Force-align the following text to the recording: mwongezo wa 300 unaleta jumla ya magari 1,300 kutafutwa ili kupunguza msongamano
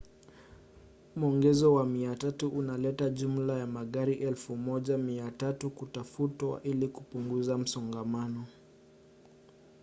mwongezo 1.15 1.73
wa 1.73 1.83
300 1.85 2.47
unaleta 2.47 3.09
jumla 3.09 3.57
ya 3.59 3.67
magari 3.67 4.13
1,300 4.15 5.69
kutafutwa 5.69 6.63
ili 6.63 6.87
kupunguza 6.87 7.57
msongamano 7.57 8.45